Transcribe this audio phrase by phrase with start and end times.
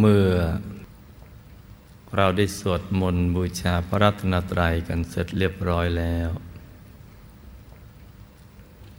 [0.00, 0.30] เมื่อ
[2.16, 6.30] เราได้สวดมนต์บูชาพระรัตนตรัยกันเสร็จเรียบร้อยแล้ว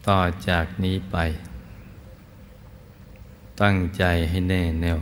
[0.08, 1.18] ต่อจากนี้ไป
[3.62, 5.00] ตั้งใจให้แน่แน่ว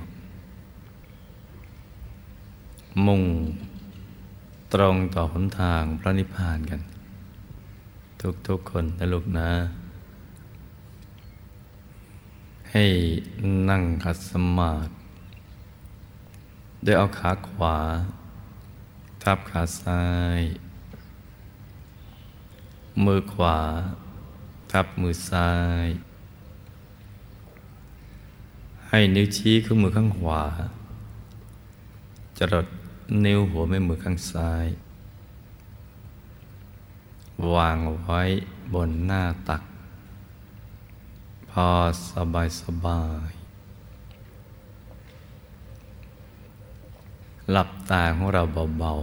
[3.06, 3.24] มุ่ง
[4.74, 6.82] ตรงต่อหนทางพระนิพพานกัน
[8.48, 9.50] ทุกๆคนนะลูกนะ
[12.72, 12.86] ให้
[13.70, 15.05] นั่งขัดสมาธิ
[16.86, 17.78] โดยเอาขาขวา
[19.24, 20.04] ทับขาซ้า
[20.40, 20.42] ย
[23.06, 23.58] มือขวา
[24.72, 25.52] ทับมือซ้า
[25.86, 25.88] ย
[28.88, 30.44] ให้นิ้วชี้ข้างมือข้างขวา
[32.38, 32.68] จรด
[33.26, 34.68] นิ้วหัวแม่มือข้างซ้าย
[37.54, 38.22] วางไว้
[38.74, 39.64] บนหน้าตัก
[41.50, 41.68] พอ
[42.10, 43.35] สบายสบาย
[47.52, 48.44] หลับตาของเรา
[48.78, 48.94] เบา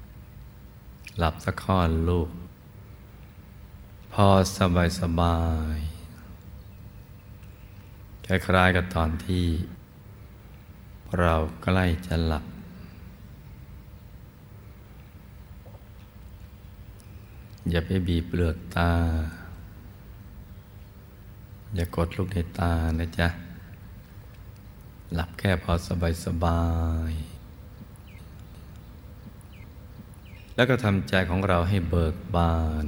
[0.00, 2.30] ๆ หลับสักข้อนลูก
[4.12, 4.26] พอ
[4.58, 5.38] สบายสบา
[5.74, 5.78] ย
[8.26, 9.46] คล้ายๆกับตอนที่
[11.18, 12.44] เราใกล้จะหลับ
[17.70, 18.90] อย่าไปบีบเปลือกตา
[21.74, 23.28] อย่ากดลูกในตานะจ๊ะ
[25.14, 26.64] หลับแค่พอสบายสบา
[27.10, 27.12] ย
[30.54, 32.84] แล้วก็ทำใจของเราให้เบิกบาน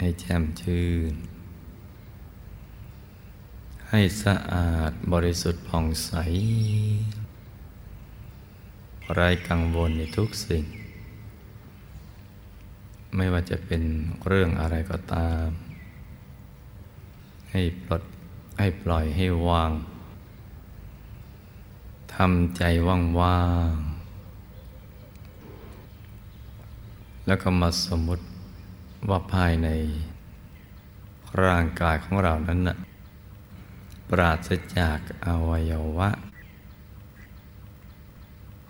[0.00, 1.14] ให้แจ่มชื่น
[3.90, 6.12] ให้สะอาดบริสุทธิ์ผ่องใส
[9.12, 10.64] ไร้กังวลในทุกสิ่ง
[13.16, 13.82] ไม่ว่าจะเป็น
[14.26, 15.46] เรื่องอะไรก็ตาม
[17.50, 18.02] ให้ปลด
[18.58, 19.70] ให้ปล่อยให้วาง
[22.20, 22.62] ทำใจ
[23.20, 28.24] ว่างๆ แล้วก็มาสมมติ
[29.08, 29.68] ว่าภายใน
[31.44, 32.76] ร่างกายของเรานั้นนะ
[34.10, 36.10] ปราศจากอวัยวะ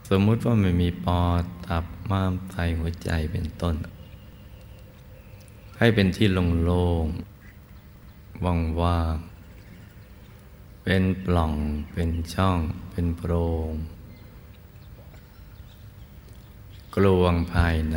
[0.08, 3.76] สมมุติว่าไม่มีปอดตับม้ามไตหัวใจเป็นต้น
[5.78, 8.44] ให้เป็นที่โล่งๆ
[8.82, 9.35] ว่างๆ
[10.88, 11.54] เป็นปล่อง
[11.92, 12.58] เป็นช่อง
[12.90, 13.32] เป็นโพร
[13.70, 13.72] ง
[16.94, 17.96] กลวงภายใน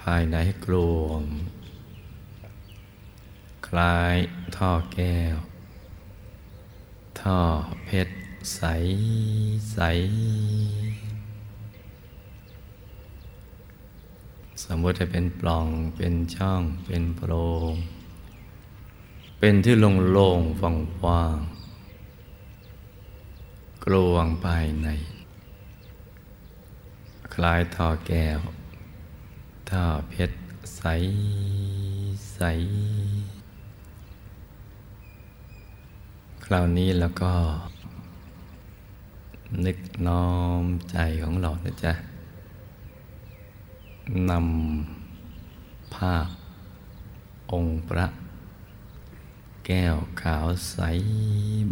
[0.00, 1.20] ภายในกลวง
[3.66, 4.16] คล้าย
[4.56, 5.36] ท่อแก้ว
[7.20, 7.38] ท่อ
[7.84, 8.14] เพชร
[8.54, 8.62] ใส
[9.72, 9.78] ใส
[14.64, 15.66] สมมติจะเป็นปล่อง
[15.96, 17.34] เป็นช่อง เป็นโพร
[17.72, 17.74] ง
[19.40, 20.60] เป็นที่โล่งๆ
[21.04, 24.88] ว่างๆกลวงภายใน
[27.34, 28.40] คล้ายท่อแก้ว
[29.70, 30.38] ท่อเพชร
[30.76, 30.82] ใส
[32.34, 32.40] ใส
[36.44, 37.32] คราวนี้แล้วก็
[39.64, 40.28] นึกน้อ
[40.62, 41.92] มใจของเรานะจ๊ะ
[44.30, 46.26] นำภาพ
[47.52, 48.06] องค์พระ
[49.70, 50.78] แก้วขาวใส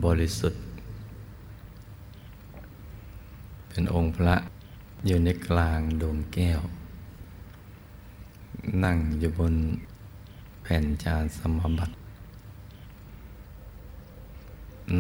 [0.05, 0.63] บริสุทธิ์
[3.69, 4.37] เป็นองค์พระ
[5.07, 6.61] อยู่ในกลางดวงแก้ว
[8.85, 9.55] นั่งอยู่บน
[10.63, 11.95] แผ่นจานสมบัติ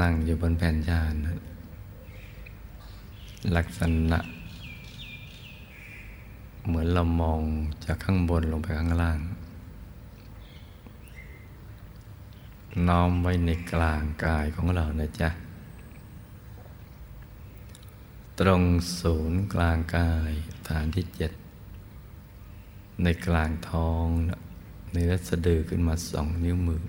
[0.00, 1.14] นั่งอยู่บนแผ่นจาน
[3.56, 3.80] ลักษ
[4.10, 4.20] ณะ
[6.66, 7.40] เหมือนเรามอง
[7.84, 9.20] จากข้างบนลงไปข้างล่าง
[12.88, 15.30] น้อมไว้ในกลางกายของเรานะจ๊ะ
[18.40, 18.62] ตรง
[19.00, 20.32] ศูนย์กลางกาย
[20.68, 21.32] ฐานที่เจ็ด
[23.02, 24.06] ในกลางท้อง
[24.92, 26.84] เนื้อสะดือขึ้นมาสองนิ้วมือ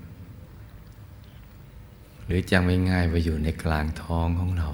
[2.26, 4.70] หรือจำไม่ง่ายไปอยู่ในกลางท้องของเรา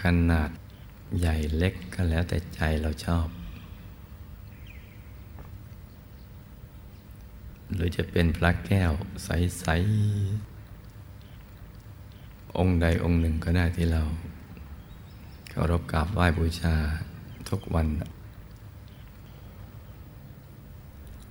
[0.00, 0.50] ขนาด
[1.18, 3.26] ใหญ่เล็กก็แล้วแต่ใจเราชอบ
[7.74, 8.92] หรือจะเป็นพระแก้ว
[9.24, 10.54] ใส ๆ
[12.58, 14.02] องค์ใดองค์หนึ่งก็ได้ที่เรา
[15.50, 16.74] เคารพกราบไหว้บูชา
[17.48, 17.86] ทุกวัน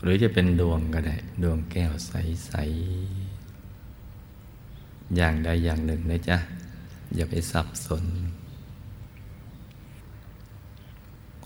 [0.01, 2.51] หรือจะเป็นดวงก็ได้ ดวงแก้วใส
[3.39, 6.37] ๆ อย่างใดอย่างหนึ่งนะจ๊ะ
[7.15, 8.03] อย่าไปสับสน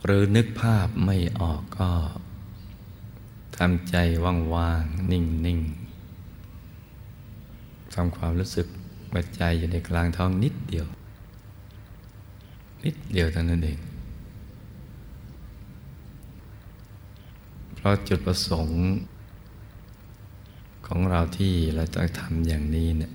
[0.03, 1.91] หรือนึกภาพไม่ออกก็
[3.59, 5.59] ทำใจว่างๆ นิ่ง
[7.93, 8.67] ทำความรู้สึก
[9.11, 10.87] ว่าใจอยู่ในกลางท้องนิดเดียว
[12.83, 13.79] นิดเดียวเท่านั้นเอง
[17.75, 18.79] เพราะจุดประสงค์
[20.87, 23.11] ของเราที่เราต้องทำอย่างนี้เนี่ย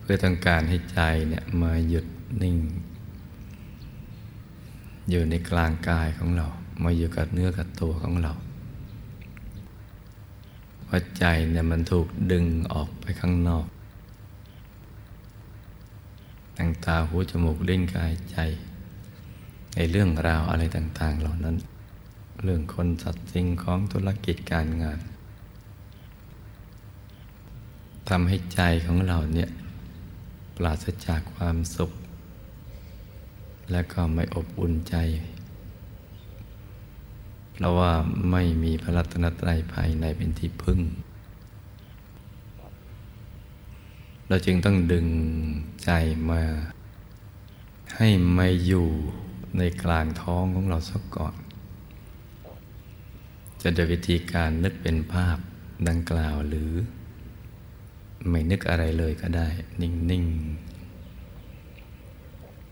[0.00, 2.06] เพื่อต้องการให้ใจเนี่ยมาหยุด
[2.42, 2.56] นิ่ง
[5.10, 6.46] อยู่ในกลางกายของเรา
[6.82, 8.32] มาอยู่กับเนื้อกับตัวของเรา
[10.84, 13.66] เพราะใจเนี่ยมันถูกดึงออกไปข้างนอก
[16.56, 18.38] ตั้งตาหูจมูกลิ้นกายใจ
[19.74, 21.56] ในเรื่องราวอะไรต่าง ๆ เหล่านั้น
[22.42, 25.00] เรื่องคนสัตว์สิ่งของธุรกิจการงาน
[28.08, 29.50] ทำให้ใจของเราเนี่ย
[30.56, 31.90] ปราศจากความสุข
[33.70, 34.94] และก็ไม่อบอุ่นใจ
[37.62, 37.92] เพราะว่า
[38.30, 40.80] ไม่มีพระรัตนตรัยภายในเป็นที่พึ่ง
[44.28, 45.06] เราจึงต้องดึง
[45.84, 45.90] ใจ
[46.30, 46.42] มา
[47.96, 48.88] ให้มาอยู่
[49.58, 51.34] ในกลางท้องของเราสักก่อน
[53.62, 55.38] จะโดยวิธีการนึกเป็นภาพ
[55.88, 56.72] ดังกล่าวหรือ
[58.28, 59.48] ไม่นึกอะไรเลยก็ได้
[59.80, 60.24] นิ่ง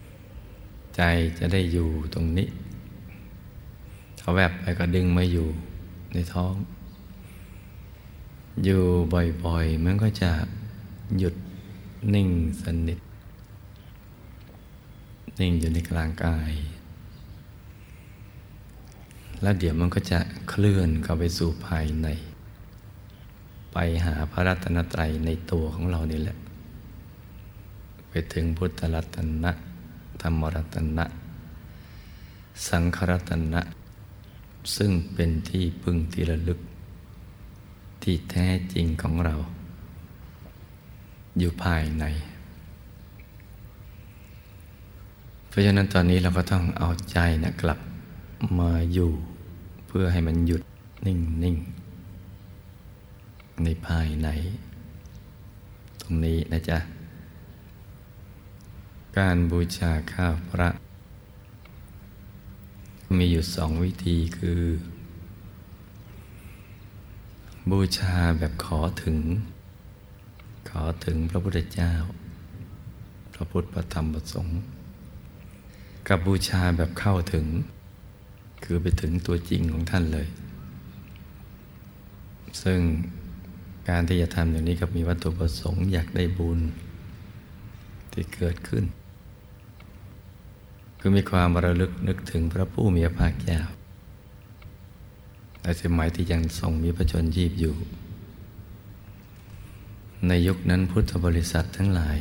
[0.00, 1.02] ๆ ใจ
[1.38, 2.48] จะได้อยู่ตรงนี้
[4.34, 5.48] แวบไปก็ดึงมาอยู่
[6.12, 6.54] ในท้อง
[8.64, 8.82] อยู่
[9.44, 10.30] บ่อยๆ มันก็จะ
[11.18, 11.34] หยุด
[12.14, 12.28] นิ่ง
[12.62, 13.00] สนิท
[15.40, 16.52] นิ่งอยู่ในกลางกาย
[19.42, 20.18] แล้วเดี๋ยวมันก็จะ
[20.48, 22.08] เคลื่อนเข้าไปสู่ภายใน
[23.72, 26.36] ไปหาพระรัตนตรัยในตัวของเรานี่แหละ
[28.08, 29.52] ไปถึงพุทธรัตนะ
[30.22, 31.04] ธรรมรัตนะ
[32.68, 33.60] สังขรัตนะ
[34.76, 36.60] ซึ่งเป็นที่พึ่งที่ระลึก
[38.02, 39.34] ที่แท้จริงของเรา
[41.38, 42.04] อยู่ภายใน
[45.48, 47.78] เพราะฉะนั้นตอนนี้เราก็ต้องเอาใจนะกลับ
[48.58, 49.10] มาอยู่
[49.86, 50.62] เพื่อให้มันหยุด
[51.06, 51.56] นิ่งนิ่ง
[53.62, 54.28] ในภายใน
[56.00, 56.78] ตรงนี้นะจ๊ะ
[59.18, 60.68] การบูชาข้าวพระ
[63.18, 64.62] มีอยู่สองวิธีคือ
[67.70, 69.18] บูชาแบบขอถึง
[70.70, 71.92] ขอถึงพระพุทธเจ้า
[73.34, 74.60] พระพุทธพระธรรมพระสงฆ์
[76.08, 77.46] กับบูชาแบบเข้าถึง
[78.64, 80.28] คือไปถึงตัวจริงของท่านเลย
[82.62, 82.80] ซึ่ง
[83.88, 86.60] การที่จะทำอย่างนี้ก็มีวัตถุประสงค์อยากได้บุญ
[88.12, 88.84] ที่เกิดขึ้น
[91.00, 93.60] คือมีความระลึกนึกถึงพระผู้มีพระภาคเจ้า
[95.62, 97.74] ในสมัยที่ยังทรงมีพระชนชีพอยู่
[100.28, 102.18] ในยุคนั้นพุทธบริษัททั้งหลาย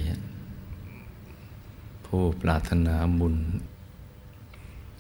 [2.06, 3.36] ผู้ปรารถนาบุญ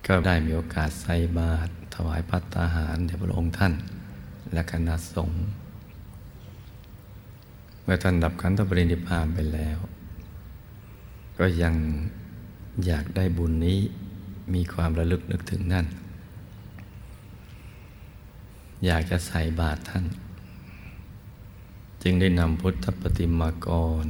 [0.07, 3.73] ก็ได้มีโอกาสใส่บาตรถวายพัตตาหารแด่พระองค์ท่าน
[4.53, 5.45] และคณะสงฆ์
[7.81, 9.77] เมื่อท่านดับขันธปรินิพานไปแล้ว
[11.37, 11.75] ก็ยัง
[12.85, 13.79] อยากได้บุญนี้
[14.53, 15.85] มีความระลึกนึกถึงนั่น
[18.85, 20.05] อยากจะใส่บาตรท่าน
[22.01, 23.67] จึงได้นำพุทธปฏิมาก
[24.03, 24.05] ร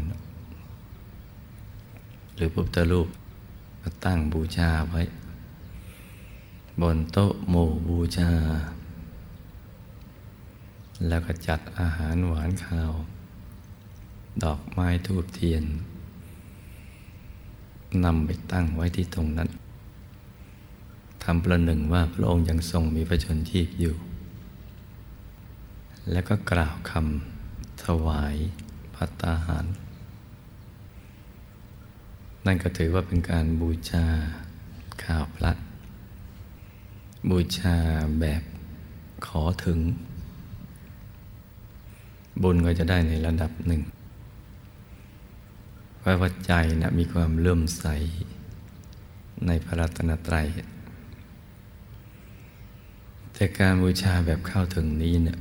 [2.35, 3.07] หรือพุทธรูป
[3.81, 5.01] มาตั้งบูชาไว้
[6.81, 8.31] บนโต๊ะหมู่บูชา
[11.07, 12.91] แล้วก็จัดอาหารหวานข้าว
[14.43, 15.63] ดอกไม้ทูบเทียน
[18.05, 19.49] นำไปตั้งไว้ที่ตรงนั้น
[21.23, 23.95] ทำประหนึ่งว่าพระองค์ยังทรงมีพระชนชีพอยู่
[26.11, 28.35] แล้วก็กล่าวคำถวาย
[28.95, 29.65] พัตตาหาร
[32.45, 34.05] นั่นก็ถือว่าเป็นการบูชา
[35.03, 35.51] ข้าวพระ
[37.29, 37.75] บูชา
[38.19, 38.43] แบบ
[39.25, 39.79] ขอถึง
[42.41, 43.81] บุญก็จะได้ในระดับหนึ่ง
[45.99, 47.85] เพราะว่าใจนะมีความเลื่อมใส
[49.47, 50.47] ในพระรัตนตรัย
[53.33, 55.37] แต่การบูชาแบบเข้าถึงนี้เนะี่ย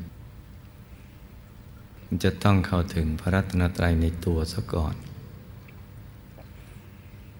[2.05, 4.95] มันจะต้องเข้าถึงพระรัตนตรัยในตัวซะก่อน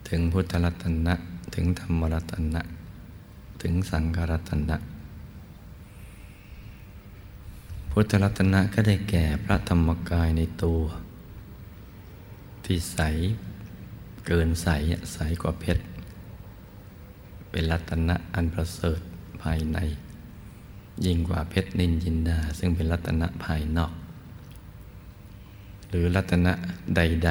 [0.09, 1.15] ถึงพุทธรัตนะ
[1.55, 2.63] ถึงธรรมรัตนะ
[3.63, 4.77] ถึงสังฆรัตนะ
[7.91, 10.83] พุทธรัตนะก็ได้แก่พระธรรมกายในตัว
[12.71, 13.01] ที่ใส
[14.27, 14.69] เกินใส
[15.15, 15.85] ใสกว่าเพชร
[17.51, 19.01] เป็นรัตนะอันประเสริฐ
[19.43, 19.79] ภายใน
[21.05, 23.93] ยิ่งกว่าเพชรนินยินดา ซึ่งเป็นรัตนะภายนอก
[25.89, 26.53] หรือรัตนะ
[26.97, 27.31] ใด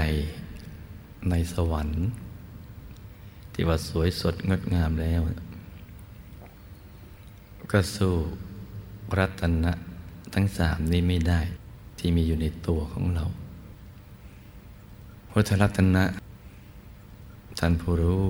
[0.63, 1.99] ๆในสวรรค์
[3.53, 5.21] ที่ว่าสวยสดงดงามแล้ว
[7.71, 8.13] ก็สู้
[9.17, 9.71] รัตนะ
[10.33, 11.41] ทั้งสามนี้ไม่ได้
[11.99, 13.25] ที่มีอยู่ในตัวของเรา
[15.39, 16.05] พุทธรัตนะ
[17.59, 18.25] ท่านผู้รู้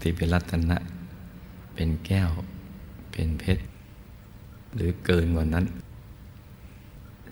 [0.00, 0.78] ที่เป็นรัตนะ
[1.74, 2.30] เป็นแก้ว
[3.12, 3.64] เป็นเพชร
[4.74, 5.64] หรือเกินกว่านั้น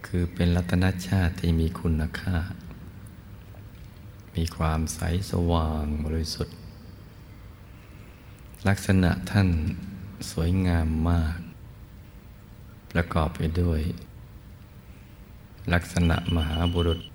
[0.07, 2.37] คือเป็นรัตนชาติที่มีคุณค่า
[4.35, 6.57] มีความใสสว่างบริสุทธิ์
[8.69, 9.49] ลักษณะท่าน
[10.31, 11.39] สวยงามมาก
[12.93, 13.81] ประกอบไปด้วย
[15.73, 17.12] ลักษณะมหาบุรุษ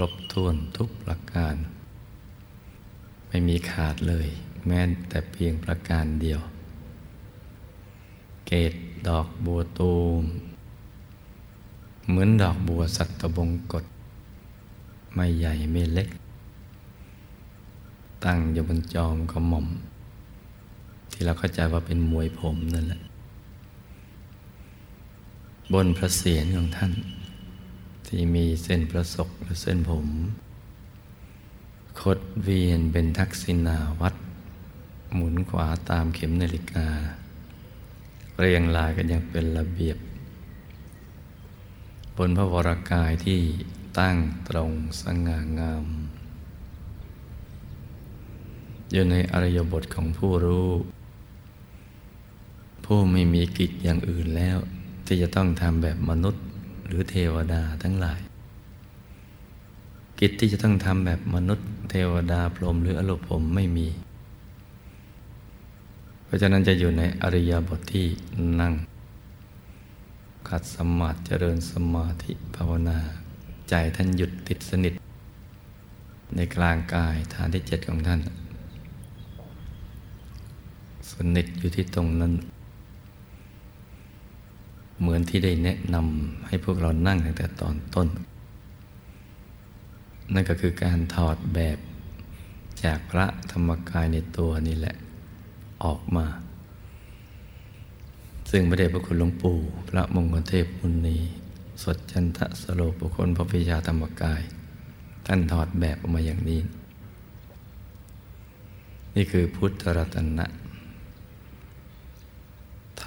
[0.00, 1.56] รบถ้วนทุกประการ
[3.28, 4.28] ไม่มีขาดเลย
[4.66, 6.40] แม้แต่เพียงประการเดียว
[8.46, 8.72] เกต
[9.08, 10.24] ดอกบัวตูม
[12.08, 13.84] เหมือนดอกบัวสัตบงกฎ
[15.14, 16.08] ไม่ใหญ่ไม่เล็ก
[18.24, 19.66] ตั้งอยู่บนจอมกระหม่อม
[21.10, 23.00] ที่เราเข้าใจว่าเป็นมวยผมนั่นแหละ
[25.72, 26.92] บนพระเศียรของท่าน
[28.08, 30.06] ที่มีเส้นประศกหรือเส้นผม
[32.00, 34.14] คดเวียนเป็นทักษิณาวัด
[35.14, 36.86] หมุนขวาตามเข็มนาฬิกา
[38.40, 39.98] เรียงรายกันอย่างเป็นระเบียบ
[42.16, 43.40] บนพระวรากายที่
[43.98, 44.16] ตั้ง
[44.48, 44.70] ตรง
[45.00, 45.86] สง่างาม
[48.92, 50.70] อยู่ในอริยบทของผู้รู้
[52.84, 54.58] ผู้ไม่มีกิจอย่างอื่นแล้ว
[55.06, 56.45] ที่จะต้องทำแบบมนุษย์
[56.86, 58.20] หรือเทวดาทั้งหลาย
[60.20, 63.88] กิจที่จะต้องทำแบบมนุษย์ เทวดาพรหมหรืออรูปผมไม่มี
[66.24, 68.06] เพราะฉะนั้นจะอยู่ในอริยบทที่
[68.60, 68.74] นั่ง
[70.48, 72.98] ขัดสมาธิเจริญสมาธิภาวนา
[73.68, 74.92] ใจท่านหยุดติดสนิท
[76.36, 78.20] ในกลางกายฐานที่เจ็ดของท่าน
[81.12, 82.32] สนิทอยู่ที่ตรงนั้น
[85.00, 88.08] เหมือนที่ได้แนะนำให้พวกเรานั่งตั้งแต่ตอนต้น
[90.34, 91.78] นั่นก็คือการถอดแบบ
[92.84, 94.94] จากพระธรรมกายในตัวนี่แหละ
[95.84, 96.26] ออกมา
[98.50, 99.56] ซึ่งพระเดชพระคุณหลวงปู่
[99.88, 101.18] พระมงคลเทพมุนี
[101.82, 104.42] สดจันทสโลปุคลพระพิชาธรรมกาย
[105.26, 106.60] ท่านถอดแบบออกมาอย่างนี้
[109.14, 110.46] นี่คือพุทธรัตนะ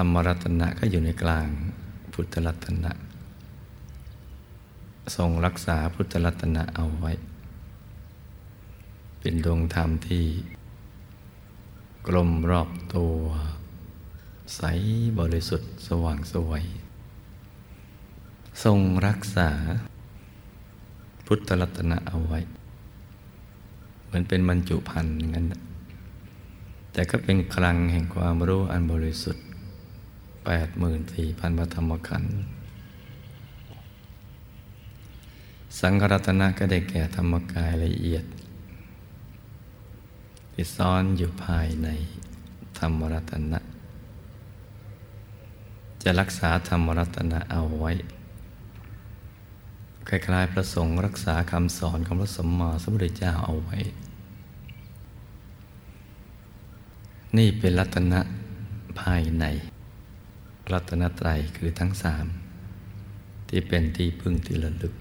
[0.01, 1.47] รรมรัตนะก็อยู่ในกลาง
[2.13, 2.91] พุทธรัตนะ
[5.15, 7.11] ทรงรักษาพุทธรัตนะเอาไว้
[9.19, 10.25] เป็นดวงธรรมที่
[12.07, 13.17] กลมรอบตัว
[14.55, 14.61] ใส
[15.19, 16.63] บริสุทธิ์สว่างสวย
[18.63, 19.49] ทรงรักษา
[21.25, 22.39] พุทธรัตนะเอาไว้
[24.05, 25.47] เหมือนเป็นบรรจุภัณฑ์อย่างนั้น
[26.93, 29.45] แต่ก็เป็นคลังแห่งความรู้อันบริสุทธิ์
[30.45, 32.35] แปดหมื่นสี่พันพระธรรมขันธ์
[35.79, 38.25] สังฆรัตนะก็ได้แก่ธรรมกายละเอียด
[40.53, 41.87] ที่ซ่อนอยู่ภายใน
[42.79, 43.59] ธรรมรัตนะ
[46.03, 47.91] จะรักษาธรรมรัตนะเอาไว้
[50.07, 53.77] คล้ายๆพระสงฆ์รักษาคำสอนของพระสมมาสมุทรเจ้าเอาไว้
[57.37, 58.19] นี่เป็นรัตนะ
[58.99, 59.45] ภายใน
[60.71, 62.25] รัตนตรัยคือทั้งสาม
[63.49, 64.93] ที่เป็นที่พึ่งที่ระลึก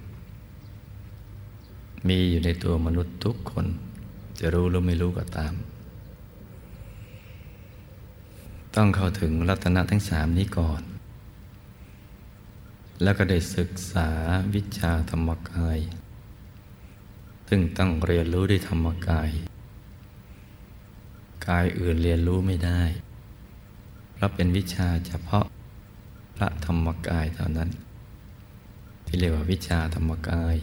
[2.09, 3.67] มีอยู่ในตัวมนุษย์ทุกคน
[4.39, 5.55] จะรู้หรือไม่รู้ก็ตาม
[8.75, 10.83] ต้องเข้าถึงรัตนะทั้งสามนี้ก่อน
[13.03, 14.09] แล้วก็ได้ศึกษา
[14.55, 15.79] วิชาธรรมกาย
[17.49, 19.31] ซึ่งต้องเรียนรู้ด้วยธรรมกาย
[21.47, 22.83] กายอื่นเรียนรู้ไม่ได้
[24.13, 25.45] เพราะเป็นวิชาเฉพาะ
[26.38, 27.71] พระธรรมกายเท่านั้น
[29.07, 30.57] ที่เรียกว่าวิชาธรรมกาย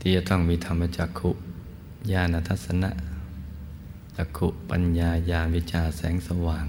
[0.00, 1.30] ที่จะต้องมีธรรมจักขุ
[2.12, 2.90] ญาณทัศนะ
[4.16, 6.66] จักขุปัญญาญาณวิชาแสงสว่าง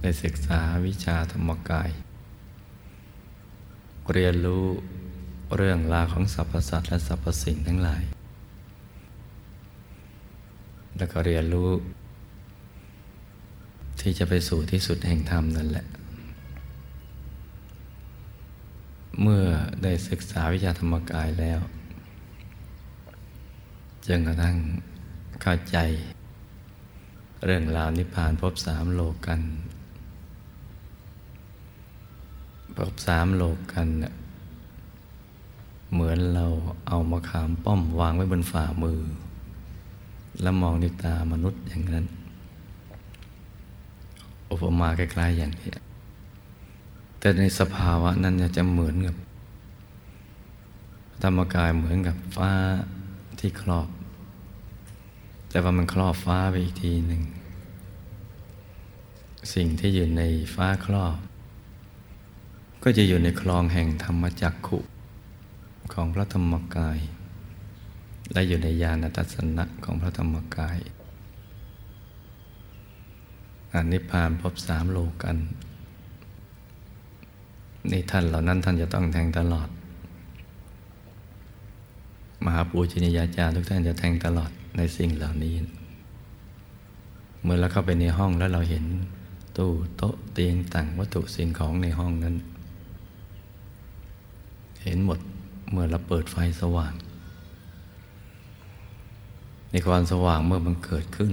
[0.00, 1.90] ได้ศึกษาวิชาธรรมกาย
[4.12, 4.66] เรียนรู้
[5.56, 8.02] เรื่องราวของสรรพสัตว์และสรรพสิ่งทั้งหลาย
[10.96, 11.70] แล้วก็เรียนรู้
[14.02, 15.86] ที่จะไปสู่ที่สุดแห่งธรรมนั่นแหละ
[19.20, 19.44] เมื่อ
[19.82, 21.60] ได้ศึกษาวิชาธรรมกายแล้ว
[24.06, 24.56] จนกระทั่ง
[25.42, 25.78] เข้าใจ
[27.44, 29.40] เรื่องราวนิพพานพบสามโลกัน
[32.76, 36.46] พบสามโลกกันเเหมือนเรา
[36.88, 39.00] เอามาขามป้อมวางไว้บนฝ่ามือ
[40.42, 42.04] แล้วมองในตามนุษย์อย่างนั้น
[44.52, 45.70] อุปมาใกล้ๆอย่างนี้
[47.18, 49.16] แต่ในสภาวะนั้นจะเหมือนกับ
[51.22, 52.52] ธรรมกายเหมือนกับฟ้า
[53.40, 53.88] ที่ครอบ
[55.48, 57.22] แต่ว่ามันครอบฟ้าไปอีกทีหนึ่ง
[59.54, 60.22] สิ่งที่อยู่ใน
[60.54, 61.16] ฟ้าครอบ
[62.82, 64.78] ก็จะอยู่ในคลองแห่งธรรมจักขุ
[65.92, 66.98] ของพระธรรมกาย
[68.32, 70.78] และอยู่ในญาณทัศนะของพระธรรมกาย
[73.74, 75.36] อนิพพานพบสามโลกัน
[77.90, 79.68] นี่ท่านเหล่านั้นท่านจะต้องแทงตลอด
[82.44, 85.54] มหาปูชนียาจารย์ทุกท่านจะแทงตลอดในสิ่งเหล่านี้
[87.42, 88.84] เมื่อเราเข้าไปในห้องแล้วเราเห็น
[89.56, 92.36] ตู้โต๊ะเตียงต่างวัตถุสิ่งของในห้องนั้น
[94.82, 95.18] เห็นหมด
[95.70, 96.92] เมื่อเราเปิดไฟสว่าง
[99.70, 101.32] ในความสว่างเมื่อมันเกิดขึ้น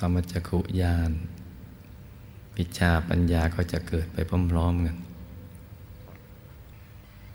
[0.00, 1.10] ธรรมจักขุญาณ
[2.56, 4.16] วิชาปัญญาก็จะเกิดไป
[4.50, 4.96] พร้อมๆกัน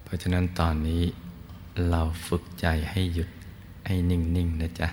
[0.03, 1.03] เพราะฉะนั้นตอนนี้
[1.89, 3.29] เราฝึกใจให้หยุด
[3.86, 4.89] ให้นิ่งๆนะจ๊ะ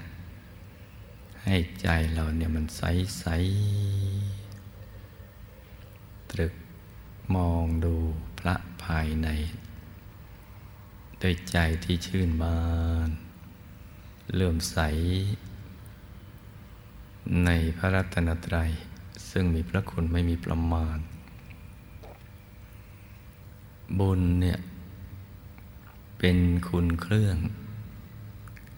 [1.44, 3.24] ให้ใจเราเนี่ยมันใส
[4.18, 6.54] ๆ ตรึก
[7.34, 7.94] มองดู
[8.38, 9.28] พระภายใน
[11.22, 12.58] ด้วยใจที่ชื่นบา
[13.08, 13.10] น
[14.34, 14.78] เลื่อมใส
[17.44, 18.70] ในพระรัตนตรัย
[19.30, 20.98] ซึ่งมีพระคุณไม่มีประมาณ
[23.98, 24.58] บุญเนี่ย
[26.18, 26.38] เป็น
[26.68, 27.36] คุณเครื่อง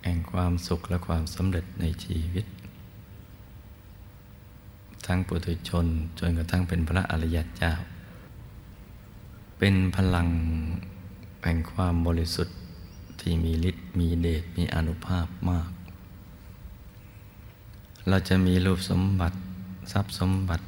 [0.04, 2.46] แห่งความสุขและความสำเร็จในชีวิต
[5.06, 5.86] ทั้งปุถุชน
[6.18, 7.72] จนกระทั่งเป็นพระอริยเจ้า
[9.58, 10.28] เป็นพลัง
[11.42, 12.56] แห่งความบริสุทธิ์
[13.20, 15.70] ที่มีฤทธิ์มีเดชมีอนุภาพมาก
[18.08, 19.38] เราจะมีรูปสมบัติ
[19.92, 20.64] ทรัพย์สมบัติ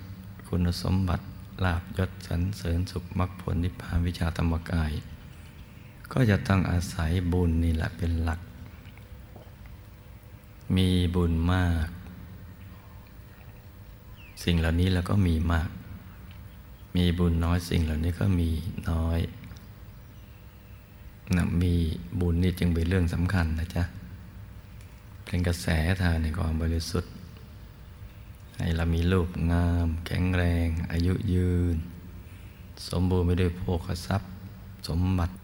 [0.48, 1.24] คุณสมบัติ
[1.64, 4.92] ลาบยศสรรเสริญสุขมรรคผลนิพพานวิชาธรรมกาย
[6.12, 8.40] ก็จะต้องอาศัยบุญนี่แหละเป็นหลัก
[10.76, 11.88] มีบุญมาก
[14.44, 15.68] สิ่งเหล่านี้เราก็มีมาก
[16.96, 18.50] มีบุญน้อยสิ่งเหล่านี้ก็มี
[18.90, 19.20] น้อย
[21.36, 21.74] นะมี
[22.20, 23.82] บุญนี่จึงเป็นเรื่องสำคัญนะจ๊ะ
[25.24, 25.66] เป็นกระแส
[26.02, 27.12] ทางในความบริสุทธิ์
[28.58, 31.76] ให้เรามีรูปงาม แข็งแรง อายุยืน
[32.88, 34.30] สมบูรณ์ไปด้วยโภคทรัพย์
[34.88, 35.34] สมบัติ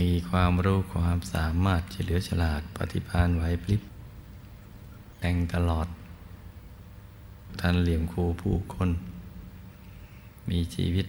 [0.00, 3.80] มีความรู้ความสามารถเฉลียวฉลาดปฏิภาณไหวพริบ
[5.20, 5.86] แต่งตลอด
[7.60, 8.90] ท่านเหลี่ยมครูผู้คน
[10.50, 11.06] มีชีวิต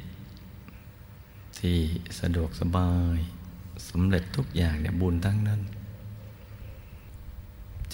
[1.60, 1.78] ที่
[2.20, 3.20] สะดวกสบาย
[3.90, 5.62] สำเร็จทุกอย่างเนี่ยบุญทั้งนั้น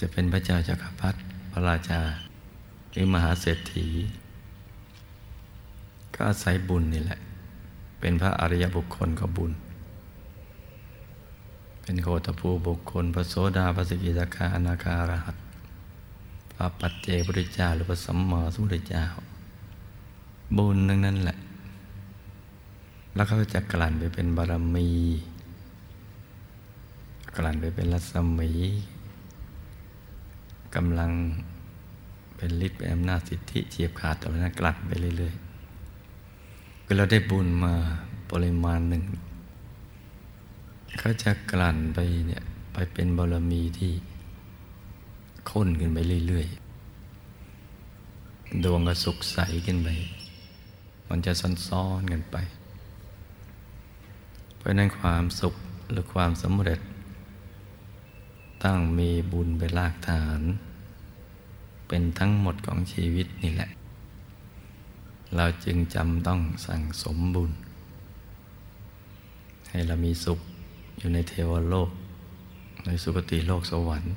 [0.04, 1.18] ะเป็นพระเจ้าจักรพรรดิ
[1.58, 2.00] ระราชา
[2.90, 3.86] หรือมหาเศรษฐี
[6.14, 7.20] ก็อาศัยบุญนี่แหละ
[8.00, 9.52] เป็นพระอริยบุคคลก็บุญ
[11.82, 15.36] เป็นโคตภูบุคคลพระโสดาพระสกิทาคาอนาคารหัต
[16.52, 19.04] พระปัจเจพุทธเจ้าหรือพระสัมมาสัมพุทธเจ้า
[20.56, 21.38] บุญนั่นนั่นแหละ
[23.14, 24.88] แล้วเขาจะกลั่นไปเป็นบารมี
[27.36, 28.50] กลั่นไปเป็นรัศมี
[30.74, 31.10] กำลัง
[32.36, 37.74] เป็นฤทธิ์เป็นอำนาจสิทธิเฉียบขาดต่อนั้นกลั่นไปเรื่อยๆคือเราได้บุญมา
[38.30, 39.02] ปริมาณหนึ่ง
[40.98, 43.92] เขาจะกลั่นไปเนี่ยไปเป็นบารมีที่
[45.50, 49.88] ข้นขึ้นไปเรื่อยๆ ดวงก็สุขใสขึ้นไป
[51.08, 51.32] มันจะ
[51.68, 52.36] ซ้อนๆกันไป
[54.56, 55.54] เพราะนั้นความสุข
[55.90, 56.80] หรือความสำเร็จ
[58.64, 60.40] ต้องมีบุญเป็นรากฐาน
[61.88, 63.70] เป็นทั้งหมดของชีวิตนี่แหละ
[65.36, 67.50] เราจึงจำต้องสั่งสมบุญ
[69.70, 70.40] ให้เรามีสุข
[70.98, 71.90] อยู่ในเทวโลก
[72.86, 74.14] ในสุคติโลกสวรรค์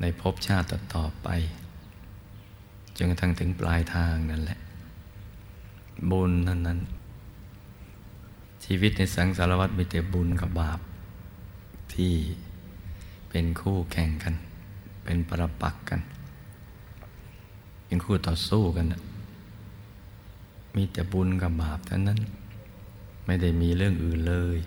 [0.00, 1.28] ในภพชาติต่อไป
[2.96, 4.58] จนกระทั่งถึงปลายทางนั่นแหละ
[6.10, 6.78] บุญนั้นนั้น
[8.64, 10.80] ชีวิตในสังสารวัฏมีแต่บุญกับบาป
[11.94, 12.12] ที่
[13.34, 14.34] เป็นคู่แข่งกัน
[15.04, 16.00] เป็นประปักกัน
[17.84, 18.86] เป็นคู่ต่อสู้กัน
[20.76, 22.20] มีแต่บุญกับบาปเท่านั้น
[23.26, 24.58] ไม่ได้มีเรื่องอื่นเลย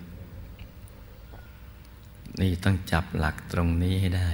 [2.40, 4.30] นี่ต้องจับหลักตรงนี้ให้ได้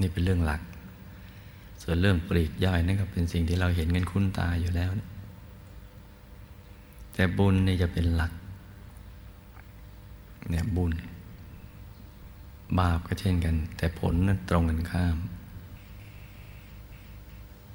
[0.00, 0.62] นี่เป็นเรื่องหลัก
[1.82, 5.08] ส่วนเรื่องปลีกย่อยนั่นก็เป็นสิ่งที่เราเห็นกันคุ้นตาอยู่แล้วนะ
[7.14, 8.32] แต่บุญนี่จะเป็นหลัก
[10.50, 10.92] เนี่ยบุญ
[12.80, 15.16] บาปก็เช่นกัน แต่ผลนั้นตรงกันข้าม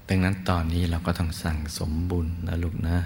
[0.07, 2.97] ดังนั้นตอนนี้เราก็ต้องสั่งสมบุญนะลูกนะ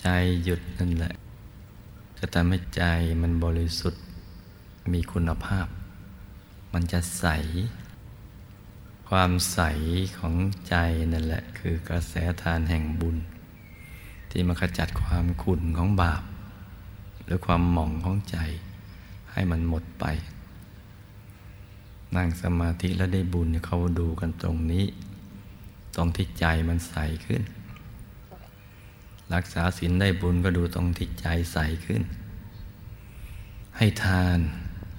[0.00, 0.06] ใจ
[0.44, 1.14] หยุดนั่นแหละ
[2.18, 2.82] จะทำให้ใจ
[3.22, 4.02] มันบริสุทธิ์
[4.92, 5.66] มีคุณภาพ
[6.72, 7.26] มันจะใส
[9.08, 9.60] ความใส
[10.18, 10.34] ของ
[10.68, 10.74] ใจ
[11.12, 13.16] นั่นแหละ คือกระแสทานแห่งบุญ
[14.30, 16.22] ที่มาขจัดความขุ่นของบาป
[17.24, 18.36] หรือความหม่องของใจ
[19.36, 20.04] ให้มันหมดไป
[22.16, 24.84] นั่งสมาธิแล้วได้บุญเขาดูกันตรงนี้
[25.96, 26.94] ตรงที่ใจมันใส
[27.26, 27.42] ขึ้น
[29.34, 32.02] รักษาศีลได้บุญก็ดูตรงที่ใจใสขึ้น
[33.76, 34.38] ให้ทาน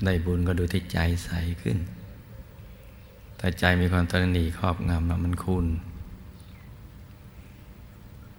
[0.06, 1.78] ได้บุญก็ดูที่ใจใสขึ้น
[3.38, 5.66] แต่ใจมีความตระหนี่ครอบงำมันคุณ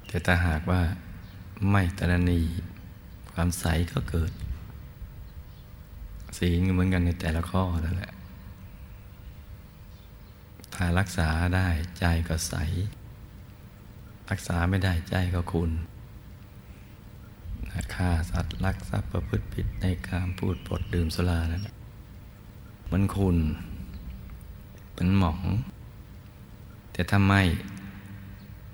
[0.07, 0.83] แต่ถ้าหากว่า
[1.71, 2.45] ไม่ตระหนี่
[3.33, 4.31] ความใสก็เกิด
[6.39, 8.13] ศีลเหมือนกันในแต่ละข้อนั่นแหละ
[10.75, 12.55] ถ้ารักษาได้ใจก็ใส
[14.31, 15.71] รักษาไม่ได้ใจก็คุณ
[17.95, 21.69] ฆ่าสัตว์ลักทรัพย์ประพฤติผิดในการพูดปดดื่มสุรานั่น
[22.93, 23.37] มันคุณ
[24.95, 25.41] เป็นหมอง
[26.93, 27.43] แต่ถ้าไม่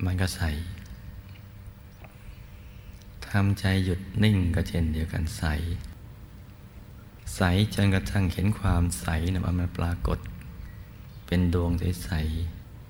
[0.04, 0.42] มันก็ใส
[3.28, 5.44] ทำใจหยุดนิ่งก็เช่นเดียวกันใส
[7.36, 7.40] ใส
[7.74, 10.18] จนกระทั่งเห็นความใสนะมันปรากฏ
[11.26, 12.10] เป็นดวงใส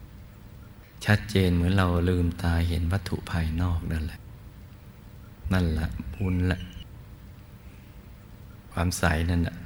[0.09, 4.20] ๆชัดเจนเหมือนเราลืมตาเห็นวัตถุภายนอกนั่นแหละ
[5.53, 6.59] นั่นแหละบุญละ
[8.73, 9.57] ความใสนั่นแหละ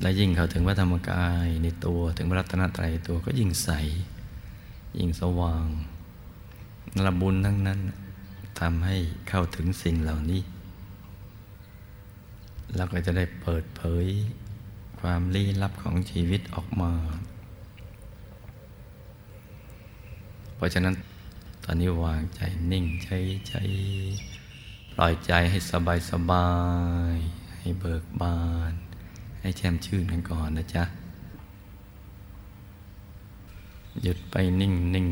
[0.00, 3.70] และยิ่งเข้าถึงพระธรรมกายในตัวถึงพระรัตนตรัยตัวก็ยิ่งใส
[4.98, 5.66] ยิ่งสว่าง
[6.94, 7.80] นละบุญทั้งนั้น
[8.60, 8.96] ทำให้
[9.28, 10.40] เข้าถึงสิ่งเหล่านี้
[12.74, 14.06] เราก็จะได้เปิดเผย
[15.00, 16.92] ความลี้ลับของชีวิตออกมา
[20.54, 20.94] เพราะฉะนั้น
[21.64, 22.40] ตอนนี้วางใจ
[22.72, 23.10] นิ่งใจ
[23.48, 23.54] ใจ
[24.92, 26.50] ปล่อยใจให้สบายสบา
[27.14, 27.16] ย
[27.58, 28.38] ให้เบิกบา
[28.70, 28.72] น
[29.40, 30.84] ให้แช่มชื่นกันก่อนนะจ๊ะ
[34.02, 35.08] หยุดไปนิ่งนิ่ง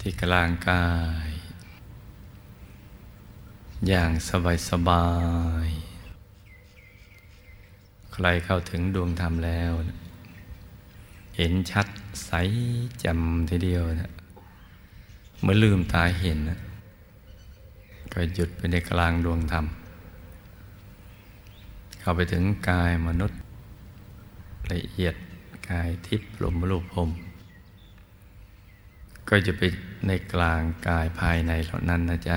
[0.00, 0.86] ที่กลางกา
[1.26, 1.28] ย
[3.88, 5.06] อย่างสบายสบา
[5.66, 5.68] ย
[8.12, 9.72] ใครเข้าถึงดวงธรรมแล้ว
[11.36, 11.86] เห็นชัด
[12.26, 12.30] ใส
[13.04, 14.12] จ่มทีเดียวนะ
[15.42, 16.60] เมื่อลืมตาเห็นนะ
[18.12, 19.66] ก็หยุดไปในกลางดวงธรรม
[22.00, 23.38] เข้าไปถึงกายมนุษย์
[24.72, 25.14] ละเอียด
[25.70, 27.10] กายทิพย์ลมรูปพรม
[29.28, 29.62] ก็จะไป
[30.06, 32.34] ในกลางกายภายในเหล่านั้นนะจ๊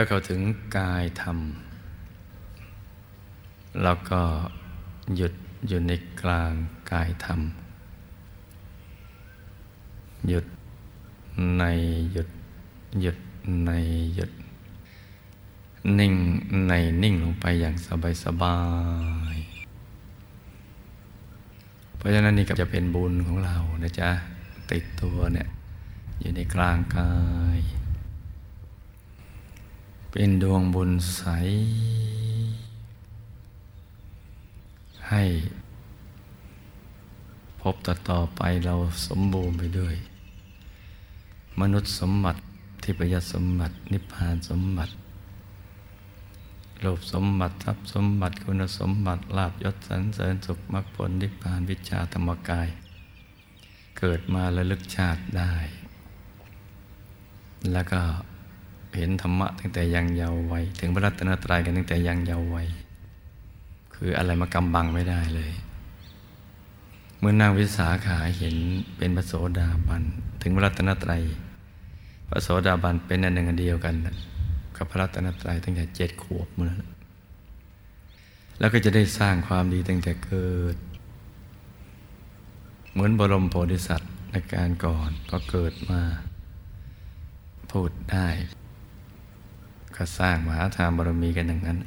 [0.00, 0.40] ถ้าเข้าถึง
[0.78, 1.38] กายธรรม
[3.82, 4.20] แล้วก็
[5.16, 5.32] หยุด
[5.68, 6.52] อยู่ในกลาง
[6.92, 7.40] กายธรรม
[10.28, 10.44] หยุด
[11.58, 11.64] ใน
[12.12, 12.28] หยุด
[13.00, 13.18] หยุด
[13.66, 13.70] ใน
[14.14, 14.30] หยุด
[15.98, 16.14] นิ่ง
[16.68, 18.58] ในนิ่งลงไปอย่างสบายสบา
[19.34, 19.36] ย
[21.96, 24.10] เพราะฉะนั้นนี่ก็จะเป็นบุญของเรานะจ๊ะ
[24.70, 25.48] ติดตัวเนี่ย
[26.20, 27.12] อยู่ในกลางกา
[27.58, 27.60] ย
[30.12, 31.22] เป็นดวงบุญใส
[35.08, 35.22] ให้
[37.60, 38.74] พบต่อต่อไปเรา
[39.06, 39.94] สมบูรณ์ไปด้วย
[41.60, 42.40] มนุษย์สมบัติ
[42.82, 44.92] ทิพยสมบัติ นิพพานสมบัติ
[46.80, 52.68] โลภสมบัติทรัพย์สมบัติคุณสมบัติลาบยศสรรเสริญสุขมรรคผลนิพพานวิชาธรรมกาย
[53.98, 55.54] เกิดมาระลึกชาติได้
[57.72, 58.02] แล้วก็
[58.98, 62.66] เห็นธรรมะตั้งแต่ยังเยาว์วัยถึงพระรัตนตรัยกันตั้งแต่ยังเยาว์วัย
[63.94, 65.52] คืออะไรมากำบังไม่ได้เลย
[67.18, 68.56] เมื่อนางวิสาขาเห็น
[68.96, 70.02] เป็นพระโสดาบัน
[70.42, 71.22] ถึงพระรัตนตรัย
[72.28, 73.94] พระโสดาบันเป็นอันหนึ่งอันเดียวกัน
[74.76, 76.72] กับพระรัตนตรัยตั้งแต่เจ็ดขวบเมื่อ
[78.58, 80.76] แล้วก็จะได้สร้างความดีตั้งแต่เกิด
[82.92, 86.00] เหมือนบรมโพธิสัตว์ในการก่อนพอเกิดมา
[87.70, 88.28] พูดได้
[89.98, 91.78] ก็สร้างมหาธรรมบรมีกันอย่างนั้น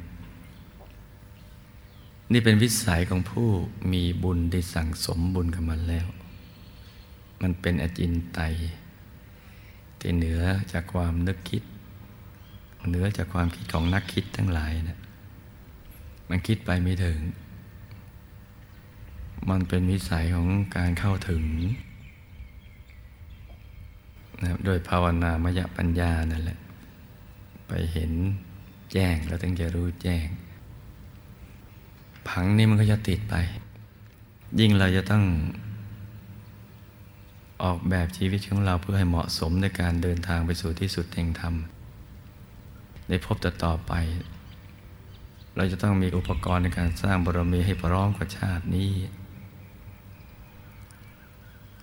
[2.32, 3.48] นี่เป็นวิสัยของผู้
[3.92, 6.06] มีบุญได้สั่งสมบุญกันมาแล้ว
[7.42, 8.54] มันเป็นอจินไตย
[9.98, 11.62] ที่เหนือจากความนึกคิด
[12.88, 14.98] เหนือจากความคิดของนักคิดทั้งหลายนะ
[16.28, 17.18] มันคิดไปไม่ถึง
[19.50, 21.42] มันเป็นวิสัยของการเข้าถึง
[24.42, 26.58] นะโดยภาวนามยปัญญานั่นแหละ
[27.74, 28.12] ไปเห็น
[28.92, 30.26] แจ้งแล้วถึงจะรู้แจ้ง
[32.28, 33.34] ผังนี้มันก็จะติดไป
[34.60, 35.24] ยิ่งเราจะต้อง
[37.62, 41.54] ออกแบบชีวิตของเราเพื่อให้เหมาะสมในการเดินทางไปสู่ที่สุดแห่งธรรม
[43.08, 43.92] ในพบต่อต่อไป
[45.56, 48.92] เราจะต้องมีอุปกรณ์ในการสร้างบารมีให้พร้อมกับชาตินี้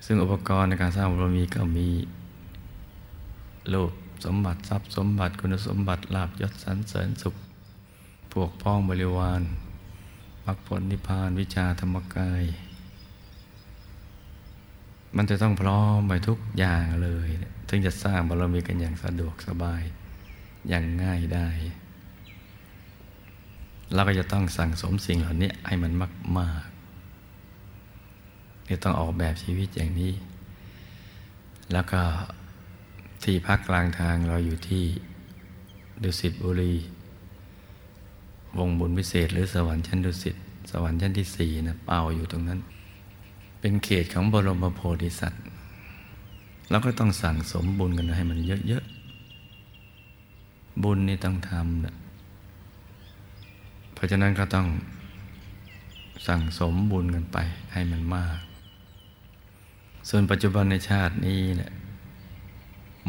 [0.05, 1.89] ซึ่งอุปกรณ์ในการสร้างบารมีก็มี
[3.73, 3.91] รูป
[4.25, 7.35] สมบัติทรัพย์สมบัติคุณสมบัติลาบยศสรรเสริญสุข
[8.33, 9.41] พวกพ้องบริวาร
[10.45, 12.43] มรรคผลนิพพานวิชาธรรมกาย
[15.15, 17.27] มันจะต้องพร้อมไปทุกอย่างเลย
[17.69, 19.81] ถึงจะสร้างบารมีกันอย่างสะดวกสบาย
[20.69, 21.49] อย่างง่ายได้
[23.93, 26.69] เราก็จะต้องสั่งสมสิ่งเหล่านี้ให้มันมากมาก
[28.69, 30.13] นี่ยต้องออกแบบชีวิตอย่างนี้
[31.73, 32.01] แล้วก็
[33.23, 34.83] ที่พักกลางทางเราอยู่ที่
[36.03, 36.73] ดุสิตบุรี
[38.57, 40.35] วงบุญวิเศษ หรือสวรรค์ชั้นดุสิต
[40.71, 42.59] สวรรค์ชั้นที่สี่นะเป่าอยู่ตรงนั้น
[43.59, 45.43] เป็นเขตของบรมโพธิสัตว์
[46.69, 51.95] เราก็ต้องสั่งสมบุญกันให้มันเยอะๆ บุญนี่ต้องทำนะ
[53.93, 54.67] เพราะฉะนั้นก็ต้อง
[56.27, 57.37] สั่งสมบุญกันไป
[57.73, 58.37] ให้มันมาก
[60.09, 61.71] ส่วนปัจจุบันในชาตินี้เนะี่ย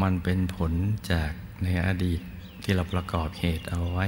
[0.03, 0.73] มันเป็นผล
[1.11, 1.31] จาก
[1.63, 2.21] ในอดีต
[2.63, 4.07] ที่เราประกอบเหตุเอาไว้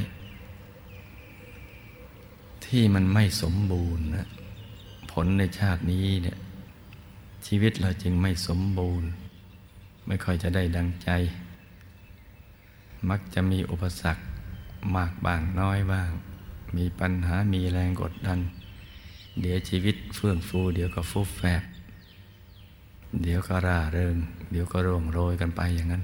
[2.67, 4.29] ที่มันไม่สมบูรณ์นะ
[5.13, 6.39] ผลในชาตินี้เนี่ย
[7.47, 9.09] ชีวิตเราจึงไม่สมบูรณ์
[10.07, 11.11] ไม่ค่อยจะได้ดังใจ
[13.11, 14.23] มักจะมีอุปสรรค
[14.97, 16.11] มากบ้างน้อยบ้าง
[16.77, 18.41] มีปัญหามีแรงกดดัน
[19.41, 21.63] เดี๋ยวชีวิตเฟื่องฟู เดี๋ยวก็ฟุบแฝบ
[23.23, 24.17] เดี๋ยวก็ร่าเริง
[24.53, 26.03] เดี๋ยวก็ร่วงโรยกันไปอย่างนั้น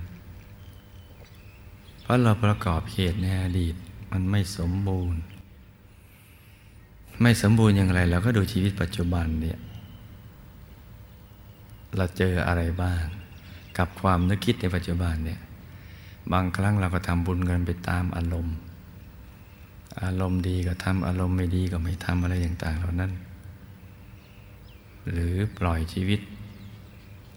[2.03, 3.75] เพราะเราประกอบเหตุในอดีต
[4.13, 5.21] มันไม่สมบูรณ์
[7.23, 9.59] ไม่สมบูรณ์อย่างไรเราก็ดูชีวิตปัจจุบันเนี่ย
[11.97, 13.03] เราเจออะไรบ้าง
[13.79, 15.41] กับความนึกคิดในปัจจุบันเนี่ย
[16.33, 18.57] บางครั้งเราก็ทำบุญกันไปตามอารมณ์
[20.03, 23.13] อารมณ์ดีก็ทำอารมณ์ไม่ดีก็ไม่ทำอะไรต่างๆเหล่านั้น
[25.11, 26.21] หรือปล่อยชีวิต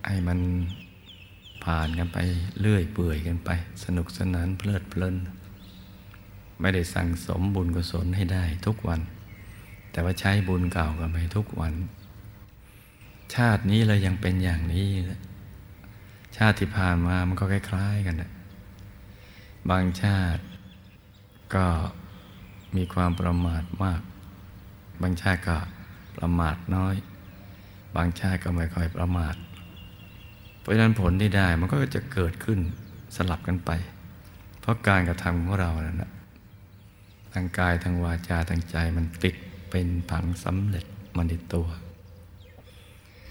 [0.07, 0.39] ให้มัน
[1.63, 2.17] ผ่านกันไป
[2.59, 3.49] เลื่อยเปื่อยกันไป
[3.83, 5.15] สนุกสนานเพลิดเพลิน
[6.61, 9.01] ไม่ได้สั่งสมบุญกุศลให้ได้ทุกวัน
[9.91, 11.73] แต่ว่าใช้บุญเก่ากันไปทุกวัน
[13.35, 14.87] ชาตินี้เรายังเป็นอย่างนี้
[16.37, 18.31] ชาติที่ผ่านมามันก็คล้ายๆกันนะ
[19.69, 20.43] บางชาติ
[21.55, 21.65] ก็
[22.75, 24.01] มีความประมาทมาก
[25.01, 25.57] บางชาติก็
[26.17, 26.95] ประมาทน้อย
[27.95, 29.35] บางชาติก็ไม่ค่อยประมาท
[30.61, 32.59] เพราะฉะนั้นผลที่ได้มันก็จะเกิดขึ้น
[33.15, 33.71] สลับกันไป
[34.61, 36.11] เพราะการกระทำของเรานั่นนะ
[37.33, 39.35] ทางกายทางวาจาทางใจมันติด
[39.69, 41.67] เป็นผังสำเร็จมันในตัว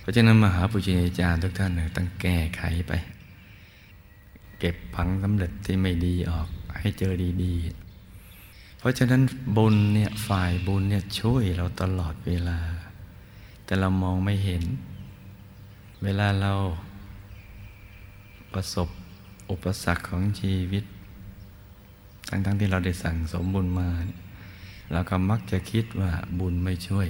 [0.01, 2.93] เพราะฉะนั้นมหาปุจิอาจารย์ทุกท่านต้องแก้ไขไป
[4.59, 6.49] เก็บผังสำเร็จที่ไม่ดีออก
[6.81, 7.13] ให้เจอ
[7.43, 9.23] ดีๆ เพราะฉะนั้น
[9.57, 12.59] บุญเนี่ยฝ่ายบุญเนี่ยช่วยเราตลอดเวลา
[13.65, 14.63] แต่เรามองไม่เห็น
[16.05, 16.53] เวลาเรา
[18.55, 18.89] ประสบ
[19.51, 20.85] อุปสรรคของชีวิต
[22.29, 23.89] ทั้งๆทที่เราได้สั่งสมบุญมา
[24.93, 27.09] เราก็มักจะคิดว่าบุญไม่ช่วย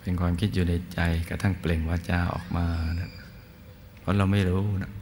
[0.00, 2.66] เป็นความคิดอยู่ในใจกระทั่งเปล่งวาจาออกมา
[3.00, 3.10] นะ
[4.00, 4.92] เพราะเราไม่รู้นะ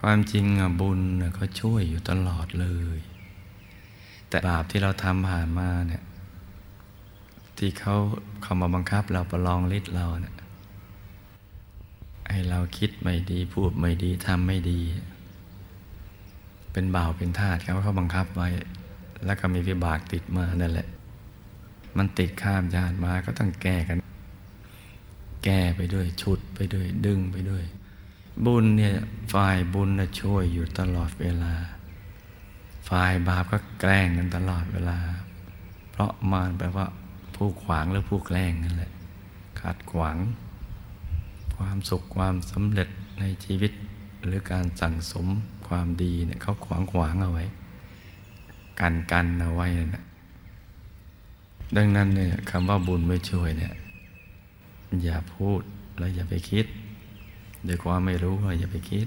[0.00, 0.44] ความจริง
[0.80, 1.00] บุญ
[1.34, 2.98] เขาช่วยอยู่ตลอดเลย
[4.28, 6.02] แต่บาปที่เราทำผ่านมาเนี่ย
[7.58, 7.96] ที่เขา
[8.42, 10.34] เข้ามาบังคับเราประลองฤทธิ์เราเนี่ย
[12.30, 14.80] ให้เราคิดไม่ดีพูดไม่ดีทำไม่ดี
[16.72, 18.48] เป็นบ่าวเป็นทาสเขาเขาบังคับไว้
[19.24, 20.88] แล้วก็มีวิบากติดมานั่นแหละ
[21.96, 23.98] มันติดข้ามญาติมาก็ต้องแก้กัน
[25.44, 27.64] แก้ไปด้วยชุดไปด้วย ดึงไปด้วย
[28.46, 28.94] บุญเนี่ย
[29.34, 31.52] ฝ่ายบุญนะช่วยอยู่ตลอดเวลา
[32.88, 34.98] ฝ่ายบาปก็แกล้งกันตลอดเวลา
[35.90, 36.86] เพราะมารแปลว่า
[37.34, 38.92] ผู้ขวางหรือผู้แกล้งนั่นแหละ
[39.60, 40.16] ขัดขวาง
[41.58, 42.88] ความสุขความสำเร็จ
[43.20, 43.72] ในชีวิต
[44.24, 45.26] หรือการสั่งสม
[45.68, 47.44] ความดีเนี่ยเขาขวางขวางเอาไว้
[48.80, 50.04] กันกันเอาไว้นะ
[51.76, 53.74] ดังนั้นเนี่ยคำว่าบุญไม่ช่วยเนี่ย
[55.02, 55.60] อย่าพูด
[55.98, 56.66] และอย่าไปคิด
[57.64, 59.06] โดยความไม่รู้ก็อย่าไปคิด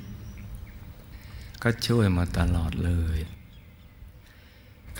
[1.63, 3.17] ก็ช่วยมาตลอดเลย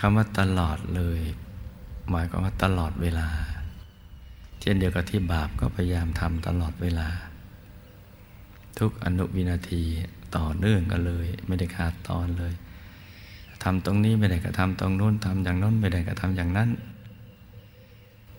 [0.08, 1.20] ำว่าตลอดเลย
[2.10, 3.28] หมายความว่าตลอดเวลา
[4.60, 7.08] เช่นเดียวกับที่บาปก็พยายามทำตลอดเวลา
[8.78, 9.82] ทุกอนุวินาที
[10.36, 12.52] ต่อเนื่องกันเลย ไม่ได้ขาดตอนเลย
[13.62, 16.70] ทำตรงนี้ไม่ได้ก็ทำตรงนู้นทำอย่างนู้นไม่ได้ก็ทำอย่างนั้น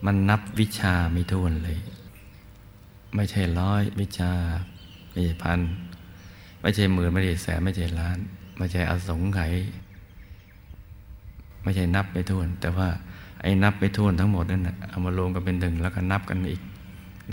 [0.06, 1.80] มันนับวิชาไม่ท้วนเลย
[3.16, 4.32] ไม่ใช่ร้อยวิชา
[5.12, 5.60] ไม่ใช่พัน
[6.62, 8.18] ไม่ใช่หมื่นไม่ใช่แสนไม่ใช่ล้าน
[8.58, 9.54] ไม่ใช่อสงไขย
[11.64, 12.88] ไม่ใช่นับไม่ท้วน แต่ว่า
[13.42, 16.62] ไอ้นับไม่ท้วนทั้งหมดนั่นนะเอามารวมกันเป็นหนึ่งแล้วก็นับกันอีก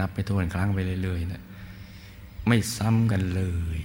[0.01, 1.43] นับไปท้วนครั้งไปเรื่อยๆนะ
[2.47, 3.43] ไม่ซ้ำกันเล
[3.77, 3.79] ย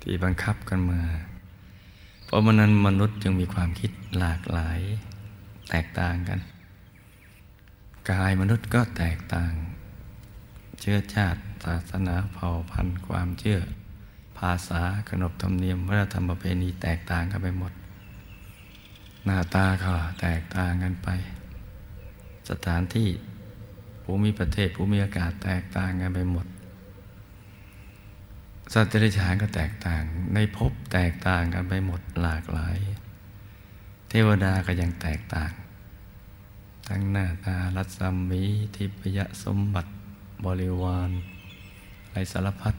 [0.00, 1.02] ที่บังคับกันมา
[2.24, 4.80] เพราะมันนั้นมนุษย์จึงมีความคิดหลากหลาย
[5.70, 6.40] แตกต่างกัน
[8.10, 9.52] กายมนุษย์ก็แตกต่าง
[10.80, 13.60] เชื้อชาติศาสนาเผ่าพันธุ์ความเชื่อ
[14.38, 17.72] ภาษาขนบธรรมเนียมวัฒนธรรมประเพณีแตกต่างกันไปหมด
[19.24, 19.92] หน้าตาก็
[20.22, 21.08] แตกต่างกันไป
[22.50, 23.08] สถานที่
[24.02, 26.46] ภูมิประเทศภูมิอากาศแตกต่างกันไปหมด
[28.72, 30.02] สัตว์เดรัจฉานก็แตกต่าง
[30.34, 32.78] ในภพแตกต่างกันไปหมดหลากหลาย
[34.08, 35.50] เทวดาก็ยังแตกต่าง
[36.88, 38.00] ทั้งหน้าตารัศ
[38.30, 38.42] มี
[38.76, 39.90] ทิพยสมบัติ
[40.44, 41.10] บริวาร
[42.10, 42.74] ไรสารพัด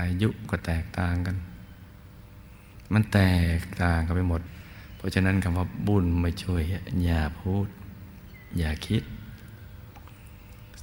[0.00, 1.36] อายุก็แตกต่างกัน
[2.92, 3.20] มันแต
[3.58, 4.42] กต่างกันไปหมด
[4.96, 6.62] เพราะฉะนั้นคำว่าบุญไม่ช่วย
[7.04, 7.66] อย่าพูด
[8.58, 9.02] อย่าคิด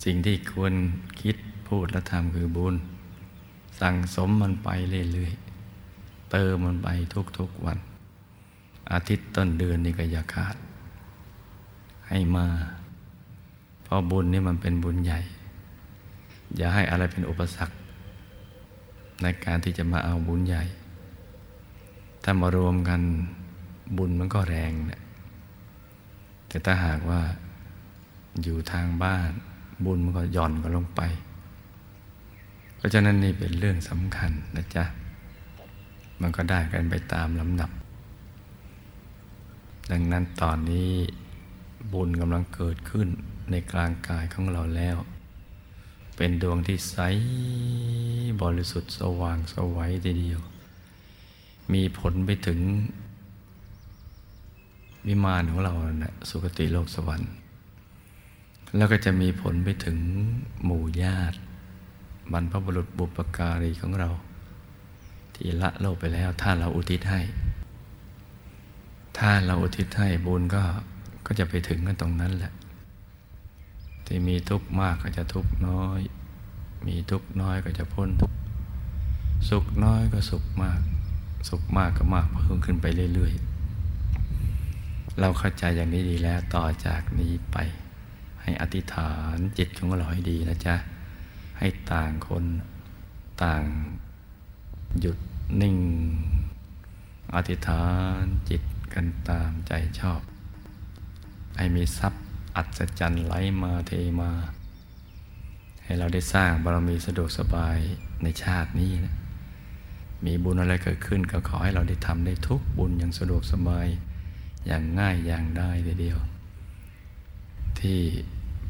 [0.03, 0.73] สิ่งที่ควร
[1.21, 1.35] คิด
[1.67, 2.75] พูดและทำคือบุญ
[3.81, 4.69] สั่งสมมันไป
[5.13, 6.87] เรื่อยๆ เติมมันไป
[7.37, 7.79] ทุกๆวัน
[8.91, 10.55] อาทิตย์ต้นเดือนนี่ก็อย่าขาด
[12.09, 12.47] ให้มา
[13.83, 15.19] เพราะบุญนี่มันเป็นบุญใหญ่
[16.57, 17.75] อย่าให้อะไรเป็นอุปสรรค
[19.21, 20.63] ในการที่จะมาเอาบุญใหญ่
[22.23, 23.01] ถ้ามารวมกัน
[23.97, 25.01] บุญมันก็แรงนะ
[26.47, 27.21] แต่ถ้าหากว่า
[28.43, 29.31] อยู่ทางบ้าน
[29.85, 31.01] บุญมันก็หย่อนก็ลงไป
[32.77, 34.85] เพราะฉะนั้นนี่เป็นเรื่องสำคัญนะจ๊ะ
[36.21, 37.71] มันก็ได้กันไปตามลำดับ
[39.91, 40.91] ดังนั้นตอนนี้
[41.93, 43.07] บุญกำลังเกิดขึ้น
[43.51, 44.97] ในกลางกายของเราแล้ว
[46.15, 46.97] เป็นดวงที่ใส
[48.41, 50.41] บริสุทธิ์สว่างสวัยทีเดียว
[51.73, 52.59] มีผลไปถึง
[55.07, 57.31] วิมานของเรานะสุคติโลกสวรรค์
[58.77, 59.97] แล้วก็จะมีผลไปถึง
[60.65, 61.37] หมู่ญาติ
[62.31, 64.09] บรรพบุรุษบุปการีของเรา
[65.35, 67.21] ที่ละโลกไปแล้ว ถ้าเราอุทิศให้
[69.17, 70.63] ถ้าเราอุทิศให้บุญก็
[71.25, 72.53] ก็จะไปถึงกันตรงนั้นแหละ
[74.05, 75.99] ที่มีทุกข์มากก็จะทุกข์น้อย
[76.87, 78.37] มีทุกข์น้อยก็จะพ้นทุกข์
[79.49, 80.79] สุขน้อยก็สุขมาก
[81.49, 87.57] สุขมากก็มากเพิ่มขึ้นไปเรื่อยๆ เราเข้าใจอย่างนี้ดีแล้วต่อจากนี้ไป
[88.41, 90.75] ให้อธิษฐานจิตของเราให้ดีนะจ๊ะ
[91.57, 92.45] ให้ต่างคน
[93.43, 93.63] ต่าง
[94.99, 95.17] หยุด
[95.61, 95.77] นิ่ง
[97.33, 97.85] อธิษฐา
[98.19, 100.21] นจิตกันตามใจชอบ
[101.57, 102.23] ให้มีทรัพย์
[102.55, 103.91] อัศจรรย์ไหลมาเท
[104.21, 104.31] มา
[105.83, 107.77] ให้เราได้สร้างบารมีสะดวกสบาย
[108.23, 109.15] ในชาตินี้นะ
[110.25, 113.87] มีบุญอะไรเกิดขึ้นก็ขอให้เราได้ทำได้ทุกบุญอย่างสะดวกสบาย
[114.67, 116.19] อย่างง่ายอย่างได้ทีเดียว
[117.79, 117.99] ที่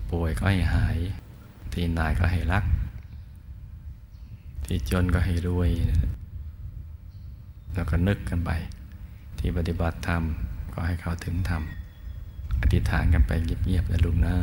[0.09, 0.97] ป่วยก็ให้หาย
[1.73, 2.63] ที่นายก็ให้รัก
[4.67, 5.69] ที่จนก็ให้รวย
[7.73, 8.51] แล้วก็นึกกันไป
[9.39, 10.23] ที่ปฏิบัติธรรม
[10.73, 11.63] ก็ให้เขาถึงธรรม
[12.61, 14.35] อธิษฐานกันไปเงียบๆนะลุงนะ